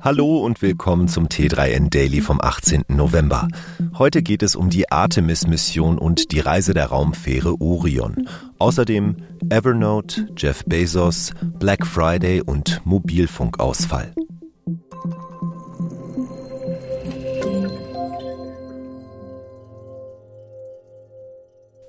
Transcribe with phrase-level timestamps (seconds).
[0.00, 2.84] Hallo und willkommen zum T3N Daily vom 18.
[2.88, 3.48] November.
[3.98, 8.28] Heute geht es um die Artemis-Mission und die Reise der Raumfähre Orion.
[8.58, 9.16] Außerdem
[9.50, 14.14] Evernote, Jeff Bezos, Black Friday und Mobilfunkausfall.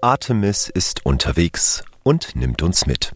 [0.02, 3.14] Artemis ist unterwegs und nimmt uns mit.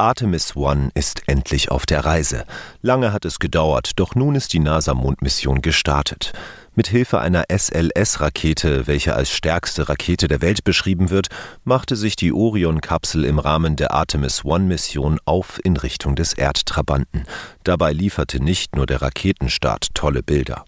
[0.00, 2.44] Artemis One ist endlich auf der Reise.
[2.82, 6.32] Lange hat es gedauert, doch nun ist die NASA-Mondmission gestartet.
[6.76, 11.26] Mit Hilfe einer SLS-Rakete, welche als stärkste Rakete der Welt beschrieben wird,
[11.64, 17.24] machte sich die Orion-Kapsel im Rahmen der Artemis One-Mission auf in Richtung des Erdtrabanten.
[17.64, 20.64] Dabei lieferte nicht nur der Raketenstart tolle Bilder.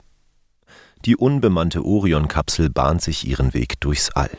[1.04, 4.30] Die unbemannte Orion-Kapsel bahnt sich ihren Weg durchs All.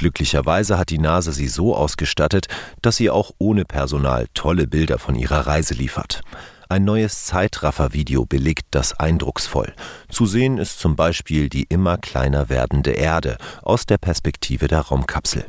[0.00, 2.46] Glücklicherweise hat die NASA sie so ausgestattet,
[2.80, 6.22] dass sie auch ohne Personal tolle Bilder von ihrer Reise liefert.
[6.70, 9.74] Ein neues Zeitraffer-Video belegt das eindrucksvoll.
[10.08, 15.44] Zu sehen ist zum Beispiel die immer kleiner werdende Erde aus der Perspektive der Raumkapsel.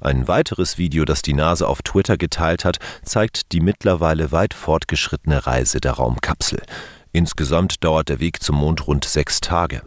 [0.00, 5.44] Ein weiteres Video, das die NASA auf Twitter geteilt hat, zeigt die mittlerweile weit fortgeschrittene
[5.44, 6.62] Reise der Raumkapsel.
[7.10, 9.82] Insgesamt dauert der Weg zum Mond rund sechs Tage.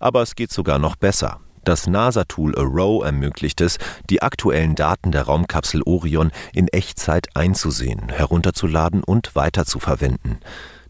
[0.00, 1.40] Aber es geht sogar noch besser.
[1.68, 3.76] Das NASA-Tool Arrow ermöglicht es,
[4.08, 10.38] die aktuellen Daten der Raumkapsel Orion in Echtzeit einzusehen, herunterzuladen und weiterzuverwenden.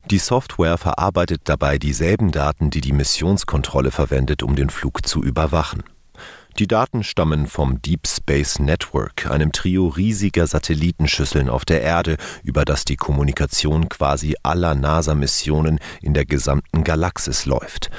[0.09, 5.83] Die Software verarbeitet dabei dieselben Daten, die die Missionskontrolle verwendet, um den Flug zu überwachen.
[6.61, 12.65] Die Daten stammen vom Deep Space Network, einem Trio riesiger Satellitenschüsseln auf der Erde, über
[12.65, 17.91] das die Kommunikation quasi aller NASA-Missionen in der gesamten Galaxis läuft.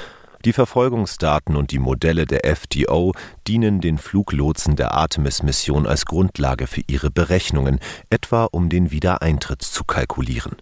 [0.46, 3.12] Die Verfolgungsdaten und die Modelle der FDO
[3.46, 9.84] dienen den Fluglotsen der Artemis-Mission als Grundlage für ihre Berechnungen, etwa um den Wiedereintritt zu
[9.84, 10.56] kalkulieren.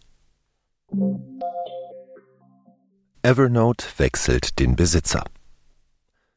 [3.23, 5.23] Evernote wechselt den Besitzer.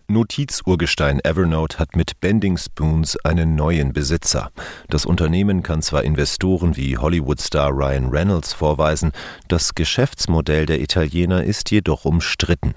[0.07, 4.51] Notizurgestein Evernote hat mit Bending Spoons einen neuen Besitzer.
[4.89, 9.13] Das Unternehmen kann zwar Investoren wie Hollywood-Star Ryan Reynolds vorweisen,
[9.47, 12.73] das Geschäftsmodell der Italiener ist jedoch umstritten.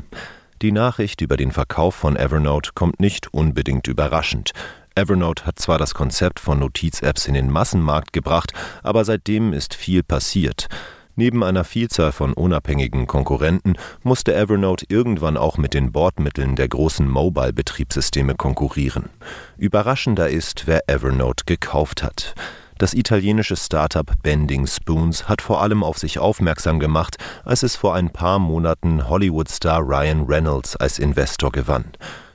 [0.63, 4.53] Die Nachricht über den Verkauf von Evernote kommt nicht unbedingt überraschend.
[4.95, 10.05] Evernote hat zwar das Konzept von Notiz-Apps in den Massenmarkt gebracht, aber seitdem ist viel
[10.05, 10.69] passiert.
[11.17, 17.09] Neben einer Vielzahl von unabhängigen Konkurrenten musste Evernote irgendwann auch mit den Bordmitteln der großen
[17.09, 19.11] Mobile-Betriebssysteme konkurrieren.
[19.57, 22.35] Überraschender ist, wer Evernote gekauft hat.
[22.85, 27.95] Das italienische Startup Bending Spoons hat vor allem auf sich aufmerksam gemacht, als es vor
[27.95, 31.87] ein paar Monaten Hollywood-Star Ryan Reynolds als Investor gewann.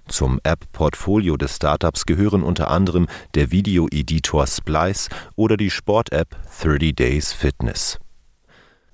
[0.07, 3.05] Zum App-Portfolio des Startups gehören unter anderem
[3.35, 7.99] der Video-Editor Splice oder die Sport-App 30 Days Fitness.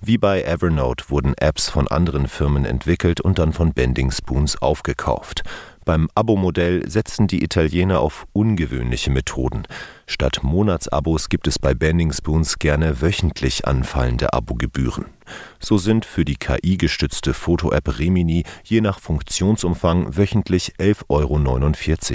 [0.02, 5.44] Wie bei Evernote wurden Apps von anderen Firmen entwickelt und dann von Bending Spoons aufgekauft.
[5.86, 9.68] Beim Abo-Modell setzen die Italiener auf ungewöhnliche Methoden.
[10.08, 15.06] Statt Monatsabos gibt es bei Bending Spoons gerne wöchentlich anfallende Abogebühren.
[15.60, 21.38] So sind für die KI-gestützte Foto-App Remini je nach Funktionsumfang wöchentlich 11,49 Euro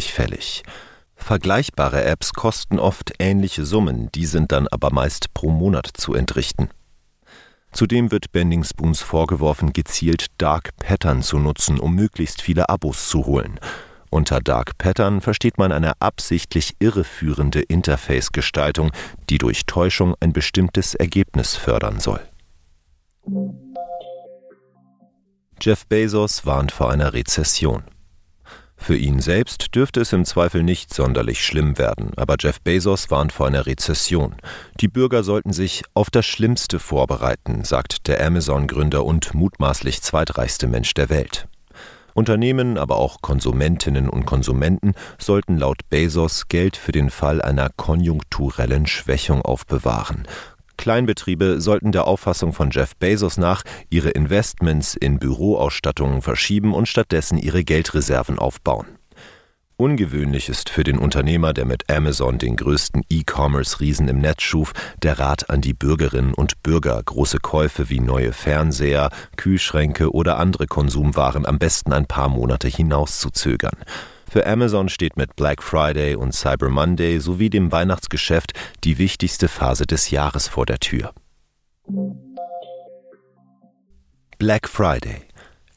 [0.01, 0.65] fällig.
[1.15, 6.71] Vergleichbare Apps kosten oft ähnliche Summen, die sind dann aber meist pro Monat zu entrichten.
[7.73, 13.27] Zudem wird Bending Spoons vorgeworfen, gezielt Dark Pattern zu nutzen, um möglichst viele Abos zu
[13.27, 13.61] holen.
[14.11, 18.91] Unter Dark Pattern versteht man eine absichtlich irreführende Interface-Gestaltung,
[19.29, 22.21] die durch Täuschung ein bestimmtes Ergebnis fördern soll.
[25.61, 27.85] Jeff Bezos warnt vor einer Rezession.
[28.83, 33.31] Für ihn selbst dürfte es im Zweifel nicht sonderlich schlimm werden, aber Jeff Bezos warnt
[33.31, 34.37] vor einer Rezession.
[34.81, 40.95] Die Bürger sollten sich auf das Schlimmste vorbereiten, sagt der Amazon-Gründer und mutmaßlich zweitreichste Mensch
[40.95, 41.47] der Welt.
[42.15, 48.87] Unternehmen, aber auch Konsumentinnen und Konsumenten sollten laut Bezos Geld für den Fall einer konjunkturellen
[48.87, 50.27] Schwächung aufbewahren.
[50.81, 57.37] Kleinbetriebe sollten der Auffassung von Jeff Bezos nach ihre Investments in Büroausstattungen verschieben und stattdessen
[57.37, 58.87] ihre Geldreserven aufbauen.
[59.77, 64.73] Ungewöhnlich ist für den Unternehmer, der mit Amazon den größten E-Commerce-Riesen im Netz schuf,
[65.03, 70.67] der Rat an die Bürgerinnen und Bürger, große Käufe wie neue Fernseher, Kühlschränke oder andere
[70.67, 73.77] Konsumwaren am besten ein paar Monate hinauszuzögern.
[74.31, 78.53] Für Amazon steht mit Black Friday und Cyber Monday sowie dem Weihnachtsgeschäft
[78.85, 81.13] die wichtigste Phase des Jahres vor der Tür.
[84.39, 85.23] Black Friday.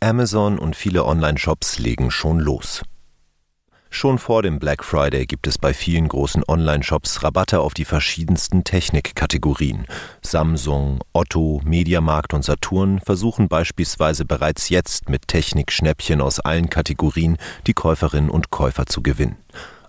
[0.02, 2.84] Amazon und viele Online-Shops legen schon los.
[3.96, 8.64] Schon vor dem Black Friday gibt es bei vielen großen Online-Shops Rabatte auf die verschiedensten
[8.64, 9.86] Technikkategorien.
[10.24, 17.38] Samsung, Otto, Mediamarkt und Saturn versuchen beispielsweise bereits jetzt mit Technikschnäppchen aus allen Kategorien
[17.68, 19.38] die Käuferinnen und Käufer zu gewinnen.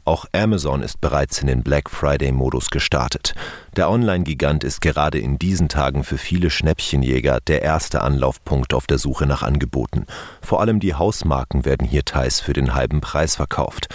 [0.07, 3.35] Auch Amazon ist bereits in den Black Friday-Modus gestartet.
[3.77, 8.99] Der Online-Gigant ist gerade in diesen Tagen für viele Schnäppchenjäger der erste Anlaufpunkt auf der
[8.99, 10.05] Suche nach Angeboten.
[10.43, 13.89] Vor allem die Hausmarken werden hier teils für den halben Preis verkauft.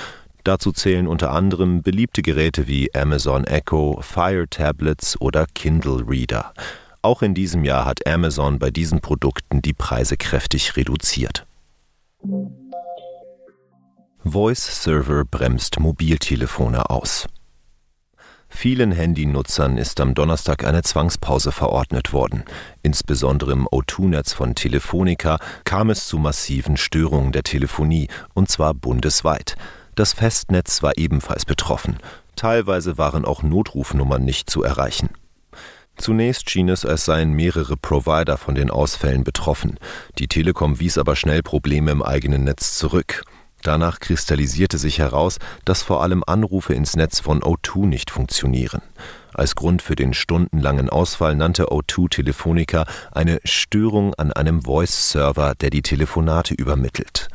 [0.43, 6.53] Dazu zählen unter anderem beliebte Geräte wie Amazon Echo, Fire Tablets oder Kindle Reader.
[7.03, 11.45] Auch in diesem Jahr hat Amazon bei diesen Produkten die Preise kräftig reduziert.
[14.31, 17.27] Voice Server bremst Mobiltelefone aus.
[18.47, 22.43] Vielen Handynutzern ist am Donnerstag eine Zwangspause verordnet worden.
[22.83, 29.55] Insbesondere im O2-Netz von Telefonica kam es zu massiven Störungen der Telefonie, und zwar bundesweit.
[29.95, 31.97] Das Festnetz war ebenfalls betroffen.
[32.35, 35.09] Teilweise waren auch Notrufnummern nicht zu erreichen.
[35.97, 39.79] Zunächst schien es, als seien mehrere Provider von den Ausfällen betroffen.
[40.17, 43.23] Die Telekom wies aber schnell Probleme im eigenen Netz zurück.
[43.61, 48.81] Danach kristallisierte sich heraus, dass vor allem Anrufe ins Netz von O2 nicht funktionieren.
[49.33, 55.69] Als Grund für den stundenlangen Ausfall nannte O2 Telefonica eine Störung an einem Voice-Server, der
[55.69, 57.27] die Telefonate übermittelt.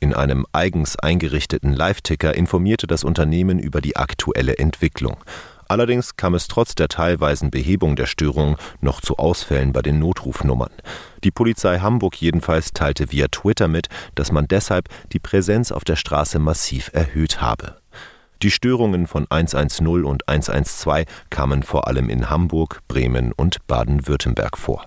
[0.00, 5.16] In einem eigens eingerichteten Live-Ticker informierte das Unternehmen über die aktuelle Entwicklung.
[5.68, 10.72] Allerdings kam es trotz der teilweisen Behebung der Störung noch zu Ausfällen bei den Notrufnummern.
[11.24, 15.96] Die Polizei Hamburg jedenfalls teilte via Twitter mit, dass man deshalb die Präsenz auf der
[15.96, 17.76] Straße massiv erhöht habe.
[18.40, 24.86] Die Störungen von 110 und 112 kamen vor allem in Hamburg, Bremen und Baden-Württemberg vor.